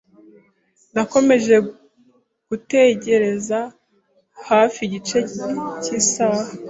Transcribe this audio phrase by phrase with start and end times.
[0.93, 1.55] Nakomeje
[2.49, 3.59] gutegereza
[4.49, 5.17] hafi igice
[5.81, 6.43] cy'isaha.